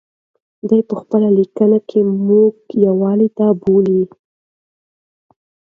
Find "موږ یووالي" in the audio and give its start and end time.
2.27-3.29